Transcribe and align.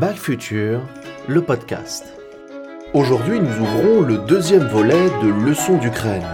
Back 0.00 0.16
Future, 0.16 0.82
le 1.26 1.40
podcast. 1.40 2.04
Aujourd'hui, 2.92 3.40
nous 3.40 3.60
ouvrons 3.62 4.02
le 4.02 4.18
deuxième 4.18 4.64
volet 4.64 5.08
de 5.22 5.28
Leçons 5.28 5.78
d'Ukraine. 5.78 6.26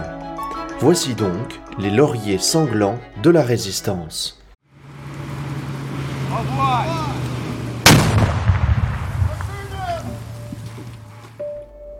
Voici 0.79 1.15
donc 1.15 1.61
les 1.79 1.89
lauriers 1.89 2.39
sanglants 2.39 2.99
de 3.21 3.29
la 3.29 3.41
résistance. 3.41 4.43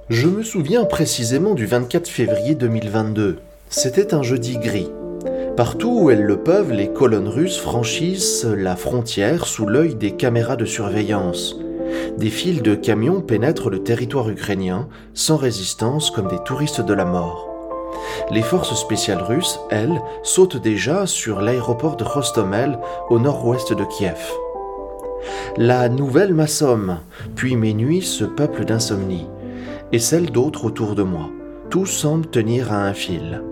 Je 0.09 0.27
me 0.27 0.43
souviens 0.43 0.83
précisément 0.83 1.53
du 1.53 1.65
24 1.65 2.09
février 2.09 2.55
2022. 2.55 3.39
C'était 3.69 4.13
un 4.13 4.21
jeudi 4.21 4.57
gris. 4.57 4.89
Partout 5.55 5.99
où 6.01 6.09
elles 6.09 6.23
le 6.23 6.37
peuvent, 6.37 6.71
les 6.71 6.91
colonnes 6.91 7.27
russes 7.27 7.59
franchissent 7.59 8.43
la 8.43 8.75
frontière 8.75 9.45
sous 9.45 9.67
l'œil 9.67 9.93
des 9.93 10.11
caméras 10.11 10.55
de 10.55 10.65
surveillance. 10.65 11.59
Des 12.17 12.31
files 12.31 12.63
de 12.63 12.73
camions 12.73 13.21
pénètrent 13.21 13.69
le 13.69 13.83
territoire 13.83 14.29
ukrainien 14.29 14.87
sans 15.13 15.37
résistance 15.37 16.09
comme 16.09 16.27
des 16.27 16.41
touristes 16.43 16.81
de 16.81 16.93
la 16.95 17.05
mort. 17.05 17.49
Les 18.31 18.41
forces 18.41 18.73
spéciales 18.73 19.21
russes, 19.21 19.59
elles, 19.69 20.01
sautent 20.23 20.61
déjà 20.61 21.05
sur 21.05 21.39
l'aéroport 21.39 21.97
de 21.97 22.03
Rostomel 22.03 22.79
au 23.11 23.19
nord-ouest 23.19 23.73
de 23.73 23.83
Kiev. 23.83 24.33
La 25.57 25.87
nouvelle 25.87 26.33
m'assomme, 26.33 26.97
puis 27.35 27.55
mes 27.55 27.75
nuits 27.75 28.01
se 28.01 28.23
peuplent 28.23 28.65
d'insomnie, 28.65 29.27
et 29.91 29.99
celles 29.99 30.31
d'autres 30.31 30.65
autour 30.65 30.95
de 30.95 31.03
moi. 31.03 31.29
Tout 31.69 31.85
semble 31.85 32.25
tenir 32.25 32.73
à 32.73 32.87
un 32.87 32.93
fil. 32.93 33.43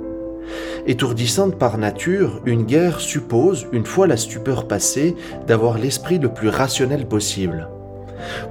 Étourdissante 0.87 1.57
par 1.57 1.77
nature, 1.77 2.41
une 2.45 2.63
guerre 2.63 2.99
suppose, 2.99 3.67
une 3.71 3.85
fois 3.85 4.07
la 4.07 4.17
stupeur 4.17 4.67
passée, 4.67 5.15
d'avoir 5.47 5.77
l'esprit 5.77 6.17
le 6.17 6.33
plus 6.33 6.49
rationnel 6.49 7.07
possible. 7.07 7.67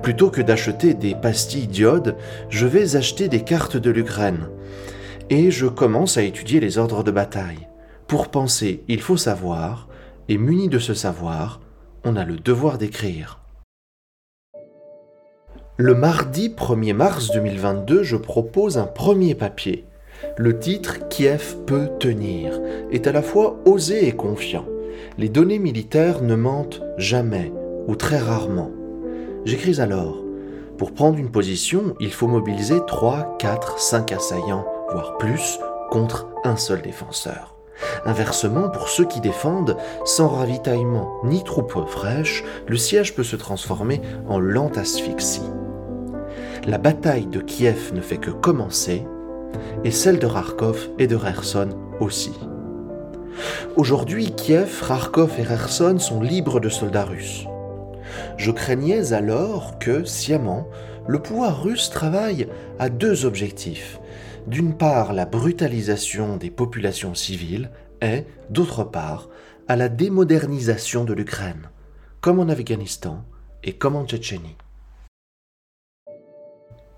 Plutôt 0.02 0.30
que 0.30 0.40
d'acheter 0.40 0.94
des 0.94 1.14
pastilles 1.14 1.66
d'iode, 1.66 2.16
je 2.48 2.66
vais 2.66 2.96
acheter 2.96 3.28
des 3.28 3.42
cartes 3.42 3.76
de 3.76 3.90
l'Ukraine. 3.90 4.48
Et 5.28 5.50
je 5.50 5.66
commence 5.66 6.16
à 6.16 6.22
étudier 6.22 6.60
les 6.60 6.78
ordres 6.78 7.04
de 7.04 7.10
bataille. 7.10 7.68
Pour 8.06 8.28
penser, 8.28 8.82
il 8.88 9.00
faut 9.00 9.16
savoir, 9.16 9.88
et 10.28 10.38
muni 10.38 10.68
de 10.68 10.78
ce 10.78 10.94
savoir, 10.94 11.60
on 12.04 12.16
a 12.16 12.24
le 12.24 12.36
devoir 12.36 12.78
d'écrire. 12.78 13.40
Le 15.76 15.94
mardi 15.94 16.50
1er 16.50 16.92
mars 16.92 17.30
2022, 17.30 18.02
je 18.02 18.16
propose 18.16 18.76
un 18.78 18.86
premier 18.86 19.34
papier 19.34 19.86
le 20.36 20.58
titre 20.58 21.08
Kiev 21.08 21.56
peut 21.66 21.88
tenir 21.98 22.60
est 22.90 23.06
à 23.06 23.12
la 23.12 23.22
fois 23.22 23.58
osé 23.64 24.06
et 24.06 24.12
confiant. 24.12 24.66
Les 25.18 25.28
données 25.28 25.58
militaires 25.58 26.22
ne 26.22 26.34
mentent 26.34 26.82
jamais 26.96 27.52
ou 27.86 27.94
très 27.94 28.18
rarement. 28.18 28.70
J'écris 29.44 29.80
alors 29.80 30.22
Pour 30.78 30.92
prendre 30.92 31.18
une 31.18 31.30
position, 31.30 31.94
il 32.00 32.12
faut 32.12 32.28
mobiliser 32.28 32.78
3, 32.86 33.36
4, 33.38 33.78
5 33.78 34.12
assaillants, 34.12 34.66
voire 34.92 35.16
plus, 35.18 35.58
contre 35.90 36.28
un 36.44 36.56
seul 36.56 36.82
défenseur. 36.82 37.56
Inversement, 38.04 38.68
pour 38.68 38.88
ceux 38.88 39.06
qui 39.06 39.20
défendent, 39.20 39.76
sans 40.04 40.28
ravitaillement 40.28 41.20
ni 41.24 41.42
troupes 41.44 41.86
fraîches, 41.86 42.44
le 42.66 42.76
siège 42.76 43.14
peut 43.14 43.24
se 43.24 43.36
transformer 43.36 44.00
en 44.28 44.38
lente 44.38 44.78
asphyxie. 44.78 45.50
La 46.66 46.78
bataille 46.78 47.26
de 47.26 47.40
Kiev 47.40 47.92
ne 47.94 48.00
fait 48.00 48.18
que 48.18 48.30
commencer, 48.30 49.06
et 49.84 49.90
celle 49.90 50.18
de 50.18 50.26
Kharkov 50.26 50.88
et 50.98 51.06
de 51.06 51.16
Kherson 51.16 51.70
aussi. 52.00 52.32
Aujourd'hui, 53.76 54.32
Kiev, 54.32 54.82
Kharkov 54.86 55.38
et 55.38 55.44
Kherson 55.44 55.98
sont 55.98 56.20
libres 56.20 56.60
de 56.60 56.68
soldats 56.68 57.04
russes. 57.04 57.46
Je 58.36 58.50
craignais 58.50 59.12
alors 59.12 59.78
que, 59.78 60.04
sciemment, 60.04 60.66
le 61.06 61.20
pouvoir 61.20 61.62
russe 61.62 61.90
travaille 61.90 62.48
à 62.78 62.88
deux 62.88 63.24
objectifs. 63.24 64.00
D'une 64.46 64.76
part, 64.76 65.12
la 65.12 65.26
brutalisation 65.26 66.36
des 66.36 66.50
populations 66.50 67.14
civiles 67.14 67.70
et, 68.02 68.24
d'autre 68.48 68.84
part, 68.84 69.28
à 69.68 69.76
la 69.76 69.88
démodernisation 69.88 71.04
de 71.04 71.12
l'Ukraine, 71.12 71.70
comme 72.20 72.40
en 72.40 72.48
Afghanistan 72.48 73.24
et 73.62 73.74
comme 73.74 73.96
en 73.96 74.04
Tchétchénie. 74.04 74.56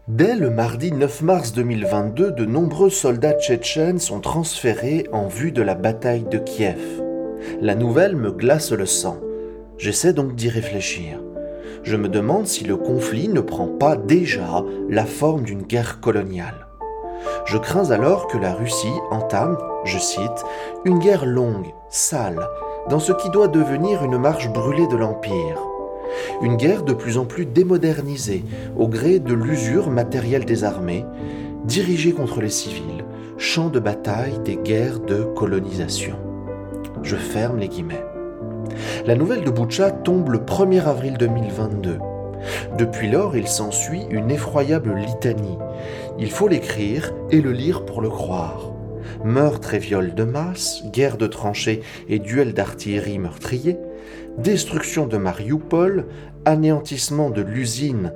Dès 0.08 0.34
le 0.34 0.50
mardi 0.50 0.90
9 0.90 1.22
mars 1.22 1.52
2022, 1.52 2.32
de 2.32 2.44
nombreux 2.44 2.90
soldats 2.90 3.38
tchétchènes 3.38 4.00
sont 4.00 4.18
transférés 4.18 5.06
en 5.12 5.28
vue 5.28 5.52
de 5.52 5.62
la 5.62 5.76
bataille 5.76 6.24
de 6.24 6.38
Kiev. 6.38 7.00
La 7.60 7.76
nouvelle 7.76 8.16
me 8.16 8.32
glace 8.32 8.72
le 8.72 8.84
sang. 8.84 9.18
J'essaie 9.78 10.12
donc 10.12 10.34
d'y 10.34 10.48
réfléchir. 10.48 11.20
Je 11.84 11.96
me 11.96 12.08
demande 12.08 12.48
si 12.48 12.64
le 12.64 12.76
conflit 12.76 13.28
ne 13.28 13.40
prend 13.40 13.68
pas 13.68 13.94
déjà 13.94 14.64
la 14.88 15.06
forme 15.06 15.44
d'une 15.44 15.62
guerre 15.62 16.00
coloniale. 16.00 16.66
Je 17.44 17.56
crains 17.56 17.92
alors 17.92 18.26
que 18.26 18.38
la 18.38 18.54
Russie 18.54 18.98
entame, 19.12 19.56
je 19.84 19.98
cite, 19.98 20.44
une 20.84 20.98
guerre 20.98 21.26
longue, 21.26 21.72
sale, 21.90 22.40
dans 22.88 22.98
ce 22.98 23.12
qui 23.12 23.30
doit 23.30 23.46
devenir 23.46 24.02
une 24.02 24.18
marche 24.18 24.52
brûlée 24.52 24.88
de 24.88 24.96
l'Empire. 24.96 25.62
Une 26.42 26.56
guerre 26.56 26.82
de 26.82 26.92
plus 26.92 27.18
en 27.18 27.24
plus 27.24 27.46
démodernisée, 27.46 28.44
au 28.76 28.88
gré 28.88 29.18
de 29.18 29.34
l'usure 29.34 29.90
matérielle 29.90 30.44
des 30.44 30.64
armées, 30.64 31.04
dirigée 31.64 32.12
contre 32.12 32.40
les 32.40 32.50
civils, 32.50 33.04
champ 33.38 33.68
de 33.68 33.80
bataille 33.80 34.38
des 34.44 34.56
guerres 34.56 35.00
de 35.00 35.24
colonisation. 35.24 36.16
Je 37.02 37.16
ferme 37.16 37.58
les 37.58 37.68
guillemets. 37.68 38.04
La 39.06 39.14
nouvelle 39.14 39.44
de 39.44 39.50
Boucha 39.50 39.90
tombe 39.90 40.30
le 40.30 40.38
1er 40.38 40.84
avril 40.84 41.16
2022. 41.18 41.98
Depuis 42.78 43.10
lors, 43.10 43.36
il 43.36 43.46
s'ensuit 43.46 44.06
une 44.10 44.30
effroyable 44.30 44.94
litanie. 44.94 45.58
Il 46.18 46.30
faut 46.30 46.48
l'écrire 46.48 47.12
et 47.30 47.40
le 47.40 47.52
lire 47.52 47.84
pour 47.84 48.00
le 48.00 48.08
croire. 48.08 48.72
Meurtres 49.24 49.74
et 49.74 49.78
viols 49.78 50.14
de 50.14 50.24
masse, 50.24 50.82
guerre 50.92 51.16
de 51.16 51.26
tranchées 51.26 51.82
et 52.08 52.18
duels 52.18 52.54
d'artillerie 52.54 53.18
meurtriers, 53.18 53.78
destruction 54.38 55.06
de 55.06 55.16
Mariupol, 55.16 56.06
anéantissement 56.44 57.30
de 57.30 57.42
l'usine 57.42 58.12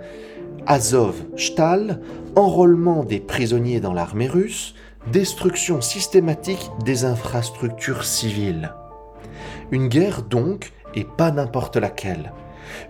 Azov-Stal, 0.67 2.01
enrôlement 2.35 3.05
des 3.05 3.21
prisonniers 3.21 3.81
dans 3.81 3.93
l'armée 3.93 4.29
russe, 4.29 4.75
destruction 5.13 5.81
systématique 5.81 6.71
des 6.85 7.05
infrastructures 7.05 8.05
civiles. 8.05 8.73
Une 9.71 9.89
guerre 9.89 10.23
donc, 10.23 10.73
et 10.95 11.05
pas 11.05 11.31
n'importe 11.31 11.77
laquelle. 11.77 12.33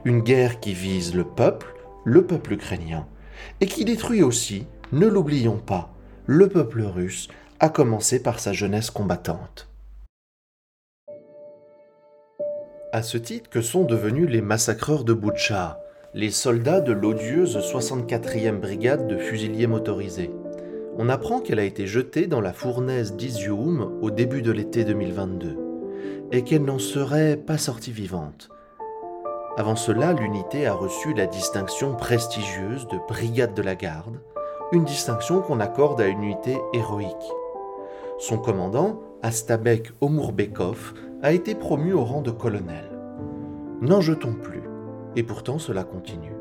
Une 0.05 0.21
guerre 0.21 0.61
qui 0.61 0.73
vise 0.73 1.15
le 1.15 1.25
peuple, 1.25 1.75
le 2.05 2.25
peuple 2.25 2.55
ukrainien, 2.55 3.07
et 3.61 3.67
qui 3.67 3.85
détruit 3.85 4.23
aussi, 4.23 4.67
ne 4.93 5.07
l'oublions 5.07 5.59
pas, 5.59 5.93
le 6.25 6.49
peuple 6.49 6.83
russe, 6.83 7.29
à 7.61 7.69
commencer 7.69 8.23
par 8.23 8.41
sa 8.41 8.53
jeunesse 8.53 8.91
combattante. 8.91 9.69
À 12.97 13.03
ce 13.03 13.19
titre 13.19 13.51
que 13.51 13.61
sont 13.61 13.85
devenus 13.85 14.27
les 14.27 14.41
massacreurs 14.41 15.05
de 15.05 15.13
Boutcha, 15.13 15.81
les 16.15 16.31
soldats 16.31 16.81
de 16.81 16.93
l'odieuse 16.93 17.59
64e 17.59 18.59
brigade 18.59 19.07
de 19.07 19.19
fusiliers 19.19 19.67
motorisés. 19.67 20.31
On 20.97 21.11
apprend 21.11 21.41
qu'elle 21.41 21.59
a 21.59 21.65
été 21.65 21.87
jetée 21.87 22.27
dans 22.27 22.41
la 22.41 22.55
fournaise 22.55 23.13
d'Izium 23.13 23.99
au 24.01 24.11
début 24.11 24.41
de 24.41 24.51
l'été 24.51 24.85
2022 24.85 25.59
et 26.33 26.43
qu'elle 26.43 26.65
n'en 26.65 26.79
serait 26.79 27.37
pas 27.37 27.59
sortie 27.59 27.93
vivante. 27.93 28.49
Avant 29.59 29.77
cela, 29.77 30.15
l'unité 30.15 30.67
a 30.67 30.73
reçu 30.73 31.13
la 31.13 31.27
distinction 31.27 31.97
prestigieuse 31.97 32.89
de 32.89 32.97
brigade 33.09 33.53
de 33.53 33.61
la 33.61 33.75
garde, 33.75 34.23
une 34.73 34.87
distinction 34.87 35.43
qu'on 35.43 35.61
accorde 35.61 36.01
à 36.01 36.07
une 36.07 36.23
unité 36.23 36.57
héroïque. 36.73 37.11
Son 38.19 38.39
commandant, 38.39 39.03
Astabek 39.27 39.91
Omurbekov, 40.01 40.95
a 41.21 41.33
été 41.33 41.57
promu 41.57 41.93
au 41.93 42.05
rang 42.05 42.23
de 42.23 42.31
colonel. 42.31 42.85
N'en 43.81 44.01
jetons 44.01 44.35
plus, 44.35 44.63
et 45.17 45.25
pourtant 45.25 45.59
cela 45.59 45.83
continue. 45.83 46.37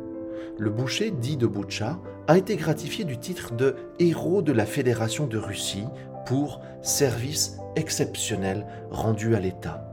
Le 0.59 0.69
boucher 0.69 1.09
dit 1.09 1.35
de 1.35 1.47
Boucha 1.47 1.97
a 2.27 2.37
été 2.37 2.55
gratifié 2.55 3.03
du 3.03 3.17
titre 3.17 3.55
de 3.55 3.75
héros 3.97 4.43
de 4.43 4.51
la 4.51 4.67
Fédération 4.67 5.25
de 5.25 5.39
Russie 5.39 5.87
pour 6.27 6.61
service 6.83 7.57
exceptionnel 7.75 8.67
rendu 8.91 9.35
à 9.35 9.39
l'État. 9.39 9.83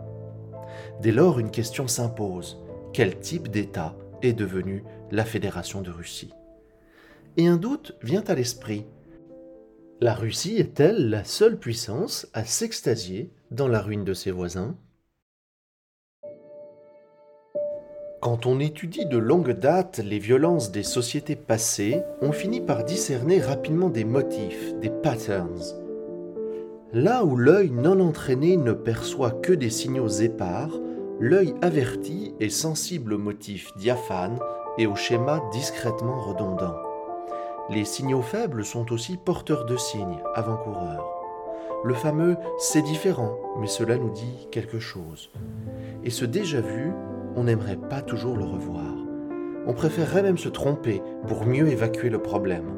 Dès 1.01 1.13
lors, 1.13 1.39
une 1.39 1.51
question 1.51 1.89
s'impose. 1.89 2.63
Quel 2.93 3.19
type 3.21 3.49
d'État 3.49 3.95
est 4.21 4.35
devenu 4.35 4.85
la 5.11 5.25
Fédération 5.25 5.81
de 5.81 5.91
Russie? 5.91 6.35
Et 7.39 7.49
un 7.49 7.57
doute 7.57 7.97
vient 8.03 8.25
à 8.29 8.35
l'esprit. 8.35 8.85
La 10.03 10.15
Russie 10.15 10.57
est-elle 10.57 11.11
la 11.11 11.23
seule 11.23 11.57
puissance 11.57 12.27
à 12.35 12.45
s'extasier 12.45 13.31
dans 13.53 13.69
la 13.69 13.81
ruine 13.81 14.03
de 14.03 14.15
ses 14.15 14.33
voisins? 14.33 14.75
Quand 18.21 18.47
on 18.47 18.59
étudie 18.59 19.07
de 19.07 19.17
longue 19.17 19.53
date 19.53 20.01
les 20.05 20.19
violences 20.19 20.73
des 20.73 20.83
sociétés 20.83 21.37
passées, 21.37 22.03
on 22.21 22.33
finit 22.33 22.61
par 22.61 22.83
discerner 22.83 23.41
rapidement 23.41 23.91
des 23.91 24.03
motifs, 24.03 24.75
des 24.81 24.91
patterns. 24.91 25.63
Là 26.93 27.25
où 27.25 27.37
l'œil 27.37 27.71
non 27.71 28.01
entraîné 28.01 28.57
ne 28.57 28.73
perçoit 28.73 29.31
que 29.31 29.53
des 29.53 29.71
signaux 29.71 30.09
épars, 30.09 30.81
l'œil 31.21 31.55
averti 31.63 32.35
est 32.41 32.49
sensible 32.49 33.13
aux 33.13 33.19
motifs 33.19 33.71
diaphanes 33.77 34.41
et 34.79 34.89
au 34.89 34.97
schéma 34.97 35.41
discrètement 35.53 36.21
redondant. 36.23 36.92
Les 37.71 37.85
signaux 37.85 38.23
faibles 38.23 38.65
sont 38.65 38.93
aussi 38.93 39.17
porteurs 39.17 39.65
de 39.65 39.77
signes, 39.77 40.19
avant-coureurs. 40.35 41.07
Le 41.85 41.95
fameux 41.95 42.37
c'est 42.59 42.83
différent, 42.83 43.39
mais 43.61 43.69
cela 43.69 43.97
nous 43.97 44.11
dit 44.11 44.49
quelque 44.51 44.81
chose. 44.81 45.31
Et 46.03 46.11
ce 46.11 46.25
déjà 46.25 46.61
vu, 46.61 46.93
on 47.37 47.45
n'aimerait 47.45 47.77
pas 47.77 48.03
toujours 48.03 48.37
le 48.37 48.45
revoir. 48.45 48.95
On 49.67 49.75
préférerait 49.75 50.25
même 50.25 50.39
se 50.39 50.49
tromper 50.49 51.03
pour 51.29 51.47
mieux 51.47 51.69
évacuer 51.69 52.11
le 52.11 52.21
problème. 52.21 52.69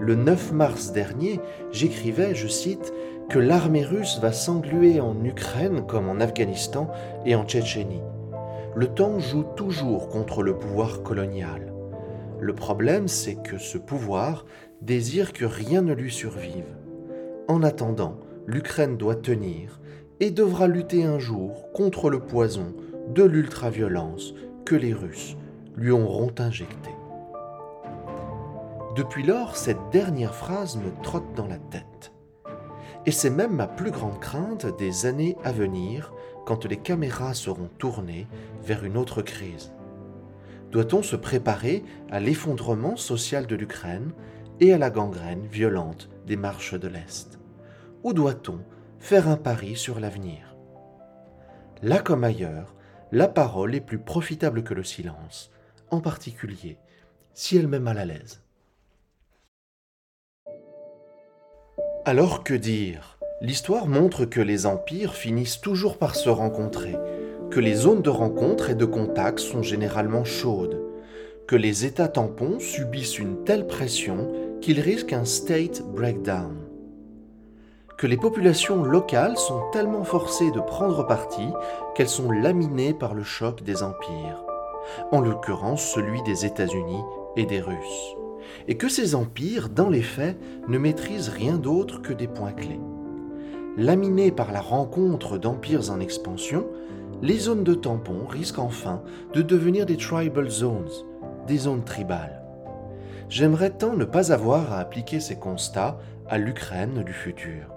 Le 0.00 0.14
9 0.14 0.52
mars 0.52 0.92
dernier, 0.92 1.38
j'écrivais, 1.70 2.34
je 2.34 2.48
cite, 2.48 2.94
que 3.28 3.38
l'armée 3.38 3.84
russe 3.84 4.18
va 4.20 4.32
s'engluer 4.32 5.00
en 5.00 5.22
Ukraine 5.22 5.86
comme 5.86 6.08
en 6.08 6.18
Afghanistan 6.18 6.88
et 7.26 7.34
en 7.34 7.44
Tchétchénie. 7.44 8.02
Le 8.74 8.88
temps 8.88 9.18
joue 9.18 9.44
toujours 9.54 10.08
contre 10.08 10.42
le 10.42 10.56
pouvoir 10.56 11.02
colonial. 11.02 11.71
Le 12.42 12.56
problème, 12.56 13.06
c'est 13.06 13.36
que 13.36 13.56
ce 13.56 13.78
pouvoir 13.78 14.46
désire 14.80 15.32
que 15.32 15.44
rien 15.44 15.80
ne 15.80 15.94
lui 15.94 16.10
survive. 16.10 16.66
En 17.46 17.62
attendant, 17.62 18.18
l'Ukraine 18.48 18.96
doit 18.96 19.14
tenir 19.14 19.80
et 20.18 20.32
devra 20.32 20.66
lutter 20.66 21.04
un 21.04 21.20
jour 21.20 21.70
contre 21.70 22.10
le 22.10 22.18
poison 22.18 22.74
de 23.14 23.22
l'ultraviolence 23.22 24.34
que 24.64 24.74
les 24.74 24.92
Russes 24.92 25.36
lui 25.76 25.92
auront 25.92 26.34
injecté. 26.36 26.90
Depuis 28.96 29.22
lors, 29.22 29.54
cette 29.56 29.90
dernière 29.92 30.34
phrase 30.34 30.76
me 30.76 30.90
trotte 31.04 31.34
dans 31.36 31.46
la 31.46 31.58
tête. 31.58 32.12
Et 33.06 33.12
c'est 33.12 33.30
même 33.30 33.54
ma 33.54 33.68
plus 33.68 33.92
grande 33.92 34.18
crainte 34.18 34.66
des 34.78 35.06
années 35.06 35.36
à 35.44 35.52
venir 35.52 36.12
quand 36.44 36.64
les 36.64 36.76
caméras 36.76 37.34
seront 37.34 37.70
tournées 37.78 38.26
vers 38.64 38.84
une 38.84 38.96
autre 38.96 39.22
crise. 39.22 39.72
Doit-on 40.72 41.02
se 41.02 41.16
préparer 41.16 41.84
à 42.10 42.18
l'effondrement 42.18 42.96
social 42.96 43.46
de 43.46 43.54
l'Ukraine 43.54 44.12
et 44.58 44.72
à 44.72 44.78
la 44.78 44.88
gangrène 44.88 45.46
violente 45.46 46.08
des 46.26 46.36
marches 46.36 46.74
de 46.74 46.88
l'Est? 46.88 47.38
Ou 48.04 48.14
doit-on 48.14 48.58
faire 48.98 49.28
un 49.28 49.36
pari 49.36 49.76
sur 49.76 50.00
l'avenir? 50.00 50.56
Là 51.82 51.98
comme 51.98 52.24
ailleurs, 52.24 52.74
la 53.10 53.28
parole 53.28 53.74
est 53.74 53.82
plus 53.82 53.98
profitable 53.98 54.64
que 54.64 54.72
le 54.72 54.82
silence, 54.82 55.50
en 55.90 56.00
particulier 56.00 56.78
si 57.34 57.58
elle 57.58 57.68
met 57.68 57.78
mal 57.78 57.98
à 57.98 58.06
l'aise. 58.06 58.42
Alors 62.06 62.44
que 62.44 62.54
dire? 62.54 63.18
L'histoire 63.42 63.88
montre 63.88 64.24
que 64.24 64.40
les 64.40 64.66
empires 64.66 65.14
finissent 65.14 65.60
toujours 65.60 65.98
par 65.98 66.14
se 66.14 66.28
rencontrer, 66.28 66.96
que 67.52 67.60
les 67.60 67.74
zones 67.74 68.00
de 68.00 68.08
rencontre 68.08 68.70
et 68.70 68.74
de 68.74 68.86
contact 68.86 69.38
sont 69.38 69.62
généralement 69.62 70.24
chaudes, 70.24 70.80
que 71.46 71.54
les 71.54 71.84
États 71.84 72.08
tampons 72.08 72.58
subissent 72.58 73.18
une 73.18 73.44
telle 73.44 73.66
pression 73.66 74.32
qu'ils 74.62 74.80
risquent 74.80 75.12
un 75.12 75.26
state 75.26 75.82
breakdown, 75.82 76.56
que 77.98 78.06
les 78.06 78.16
populations 78.16 78.82
locales 78.82 79.36
sont 79.36 79.60
tellement 79.70 80.02
forcées 80.02 80.50
de 80.50 80.60
prendre 80.60 81.06
parti 81.06 81.46
qu'elles 81.94 82.08
sont 82.08 82.30
laminées 82.30 82.94
par 82.94 83.12
le 83.12 83.22
choc 83.22 83.62
des 83.62 83.82
empires, 83.82 84.42
en 85.10 85.20
l'occurrence 85.20 85.82
celui 85.82 86.22
des 86.22 86.46
États-Unis 86.46 87.02
et 87.36 87.44
des 87.44 87.60
Russes 87.60 88.16
et 88.66 88.76
que 88.76 88.88
ces 88.88 89.14
empires, 89.14 89.68
dans 89.68 89.88
les 89.88 90.02
faits, 90.02 90.38
ne 90.68 90.78
maîtrisent 90.78 91.28
rien 91.28 91.56
d'autre 91.56 92.00
que 92.00 92.12
des 92.12 92.28
points 92.28 92.52
clés. 92.52 92.80
Laminés 93.76 94.30
par 94.30 94.52
la 94.52 94.60
rencontre 94.60 95.38
d'empires 95.38 95.90
en 95.90 96.00
expansion, 96.00 96.66
les 97.22 97.38
zones 97.38 97.62
de 97.62 97.74
tampon 97.74 98.26
risquent 98.26 98.58
enfin 98.58 99.02
de 99.32 99.42
devenir 99.42 99.86
des 99.86 99.96
tribal 99.96 100.50
zones, 100.50 100.90
des 101.46 101.56
zones 101.56 101.84
tribales. 101.84 102.42
J'aimerais 103.28 103.70
tant 103.70 103.94
ne 103.96 104.04
pas 104.04 104.32
avoir 104.32 104.72
à 104.72 104.80
appliquer 104.80 105.20
ces 105.20 105.36
constats 105.36 105.98
à 106.28 106.36
l'Ukraine 106.36 107.04
du 107.04 107.12
futur. 107.12 107.72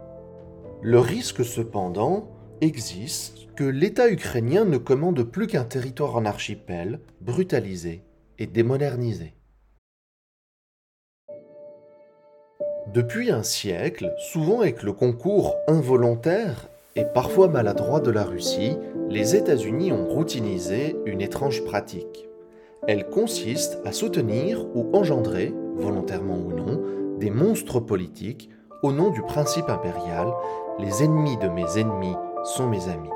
Le 0.81 0.99
risque 0.99 1.45
cependant 1.45 2.27
existe 2.59 3.53
que 3.55 3.63
l'État 3.63 4.09
ukrainien 4.09 4.65
ne 4.65 4.77
commande 4.77 5.23
plus 5.23 5.47
qu'un 5.47 5.63
territoire 5.63 6.15
en 6.15 6.25
archipel, 6.25 6.99
brutalisé 7.21 8.03
et 8.39 8.47
démodernisé. 8.47 9.35
Depuis 12.93 13.31
un 13.31 13.43
siècle, 13.43 14.13
souvent 14.31 14.61
avec 14.61 14.81
le 14.81 14.93
concours 14.93 15.55
involontaire 15.67 16.69
et 16.95 17.03
parfois 17.03 17.49
maladroit 17.49 17.99
de 17.99 18.11
la 18.11 18.23
Russie, 18.23 18.77
les 19.09 19.35
États-Unis 19.35 19.91
ont 19.91 20.07
routinisé 20.07 20.95
une 21.05 21.21
étrange 21.21 21.63
pratique. 21.65 22.29
Elle 22.87 23.09
consiste 23.09 23.79
à 23.83 23.91
soutenir 23.91 24.65
ou 24.75 24.89
engendrer, 24.95 25.53
volontairement 25.75 26.37
ou 26.37 26.53
non, 26.53 26.81
des 27.19 27.29
monstres 27.29 27.79
politiques 27.79 28.49
au 28.81 28.91
nom 28.91 29.09
du 29.09 29.21
principe 29.23 29.69
impérial 29.69 30.31
les 30.79 31.03
ennemis 31.03 31.37
de 31.37 31.47
mes 31.47 31.79
ennemis 31.79 32.15
sont 32.43 32.67
mes 32.67 32.87
amis. 32.89 33.09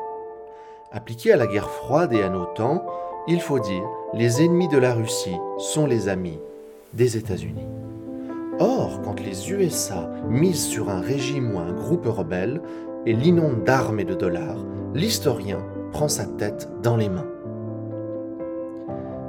Appliqué 0.92 1.32
à 1.32 1.38
la 1.38 1.48
guerre 1.48 1.70
froide 1.70 2.14
et 2.14 2.24
à 2.24 2.30
nos 2.30 2.46
temps, 2.46 2.86
il 3.28 3.42
faut 3.42 3.60
dire 3.60 3.84
les 4.14 4.42
ennemis 4.42 4.70
de 4.70 4.78
la 4.78 4.94
Russie 4.94 5.38
sont 5.58 5.86
les 5.86 6.10
amis 6.10 6.40
des 6.94 7.18
États-Unis. 7.18 7.68
Or, 8.60 9.02
quand 9.04 9.22
les 9.22 9.52
USA 9.52 10.10
misent 10.28 10.66
sur 10.66 10.90
un 10.90 11.00
régime 11.00 11.56
ou 11.56 11.60
un 11.60 11.72
groupe 11.72 12.08
rebelle 12.08 12.62
et 13.10 13.14
l'inondent 13.14 13.64
d'armes 13.64 14.00
et 14.00 14.06
de 14.06 14.14
dollars, 14.14 14.64
l'historien 14.94 15.66
prend 15.92 16.08
sa 16.08 16.26
tête 16.26 16.70
dans 16.84 16.96
les 16.96 17.10
mains. 17.10 17.26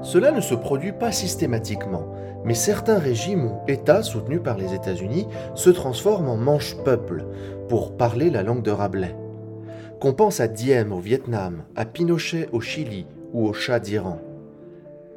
Cela 0.02 0.32
ne 0.32 0.42
se 0.42 0.54
produit 0.54 0.92
pas 0.92 1.12
systématiquement, 1.12 2.12
mais 2.44 2.52
certains 2.52 2.98
régimes 2.98 3.46
ou 3.46 3.52
États 3.68 4.02
soutenus 4.02 4.42
par 4.44 4.58
les 4.58 4.74
États-Unis 4.74 5.26
se 5.54 5.70
transforment 5.70 6.28
en 6.28 6.36
manche-peuple, 6.36 7.24
pour 7.70 7.96
parler 7.96 8.28
la 8.28 8.42
langue 8.42 8.62
de 8.62 8.70
Rabelais. 8.70 9.16
Qu'on 9.98 10.12
pense 10.12 10.40
à 10.40 10.48
Diem 10.48 10.92
au 10.92 11.00
Vietnam, 11.00 11.62
à 11.74 11.86
Pinochet 11.86 12.50
au 12.52 12.60
Chili 12.60 13.06
ou 13.32 13.46
au 13.46 13.54
Shah 13.54 13.80
d'Iran. 13.80 14.20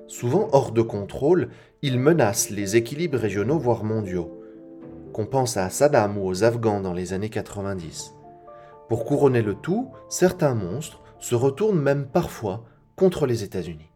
Souvent 0.08 0.48
hors 0.54 0.72
de 0.72 0.82
contrôle, 0.82 1.50
ils 1.82 2.00
menacent 2.00 2.50
les 2.50 2.78
équilibres 2.78 3.18
régionaux 3.18 3.60
voire 3.60 3.84
mondiaux. 3.84 4.42
Qu'on 5.12 5.26
pense 5.26 5.58
à 5.58 5.70
Saddam 5.70 6.18
ou 6.18 6.26
aux 6.26 6.46
Afghans 6.46 6.80
dans 6.80 6.94
les 6.94 7.12
années 7.12 7.30
90. 7.30 8.14
Pour 8.94 9.06
couronner 9.06 9.42
le 9.42 9.56
tout, 9.56 9.90
certains 10.08 10.54
monstres 10.54 11.02
se 11.18 11.34
retournent 11.34 11.82
même 11.82 12.06
parfois 12.06 12.64
contre 12.96 13.26
les 13.26 13.44
États-Unis. 13.44 13.90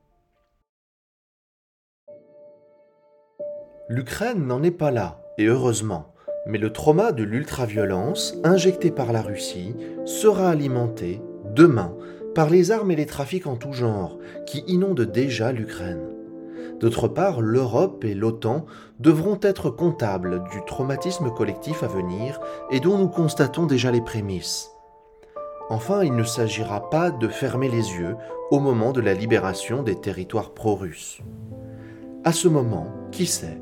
L'Ukraine 3.89 4.47
n'en 4.47 4.63
est 4.63 4.71
pas 4.71 4.89
là, 4.89 5.21
et 5.37 5.45
heureusement, 5.45 6.15
mais 6.47 6.57
le 6.57 6.73
trauma 6.73 7.11
de 7.11 7.21
l'ultraviolence 7.21 8.37
injecté 8.43 8.89
par 8.89 9.13
la 9.13 9.21
Russie 9.21 9.75
sera 10.05 10.49
alimenté, 10.49 11.21
demain, 11.53 11.95
par 12.33 12.49
les 12.49 12.71
armes 12.71 12.89
et 12.89 12.95
les 12.95 13.05
trafics 13.05 13.45
en 13.45 13.55
tout 13.55 13.73
genre 13.73 14.17
qui 14.47 14.63
inondent 14.65 15.01
déjà 15.01 15.51
l'Ukraine. 15.51 16.09
D'autre 16.79 17.07
part, 17.07 17.41
l'Europe 17.41 18.03
et 18.03 18.15
l'OTAN 18.15 18.65
devront 18.99 19.37
être 19.43 19.69
comptables 19.69 20.43
du 20.49 20.65
traumatisme 20.65 21.29
collectif 21.29 21.83
à 21.83 21.87
venir 21.87 22.39
et 22.71 22.79
dont 22.79 22.97
nous 22.97 23.09
constatons 23.09 23.67
déjà 23.67 23.91
les 23.91 24.01
prémices. 24.01 24.71
Enfin, 25.69 26.03
il 26.03 26.15
ne 26.15 26.23
s'agira 26.23 26.89
pas 26.89 27.11
de 27.11 27.27
fermer 27.27 27.67
les 27.69 27.93
yeux 27.93 28.15
au 28.51 28.59
moment 28.59 28.93
de 28.93 29.01
la 29.01 29.13
libération 29.13 29.83
des 29.83 29.95
territoires 29.95 30.53
pro-russes. 30.53 31.19
À 32.23 32.31
ce 32.31 32.47
moment, 32.47 32.87
qui 33.11 33.25
sait 33.25 33.59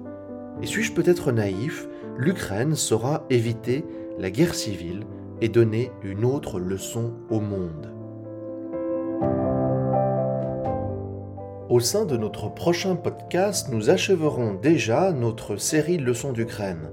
Et 0.61 0.67
suis-je 0.67 0.93
peut-être 0.93 1.31
naïf 1.31 1.87
L'Ukraine 2.17 2.75
saura 2.75 3.25
éviter 3.29 3.83
la 4.19 4.29
guerre 4.29 4.55
civile 4.55 5.01
et 5.41 5.49
donner 5.49 5.91
une 6.03 6.25
autre 6.25 6.59
leçon 6.59 7.13
au 7.29 7.39
monde. 7.39 7.91
Au 11.67 11.79
sein 11.79 12.05
de 12.05 12.15
notre 12.15 12.53
prochain 12.53 12.95
podcast, 12.95 13.69
nous 13.71 13.89
achèverons 13.89 14.53
déjà 14.53 15.11
notre 15.11 15.57
série 15.57 15.97
Leçons 15.97 16.31
d'Ukraine. 16.31 16.91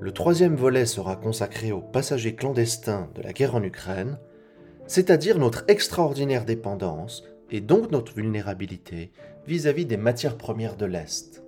Le 0.00 0.10
troisième 0.10 0.56
volet 0.56 0.86
sera 0.86 1.16
consacré 1.16 1.70
aux 1.70 1.82
passagers 1.82 2.34
clandestins 2.34 3.08
de 3.14 3.22
la 3.22 3.32
guerre 3.32 3.54
en 3.54 3.62
Ukraine, 3.62 4.18
c'est-à-dire 4.86 5.38
notre 5.38 5.64
extraordinaire 5.68 6.44
dépendance 6.44 7.24
et 7.50 7.60
donc 7.60 7.90
notre 7.90 8.14
vulnérabilité 8.14 9.10
vis-à-vis 9.46 9.86
des 9.86 9.96
matières 9.96 10.36
premières 10.36 10.76
de 10.76 10.86
l'Est. 10.86 11.45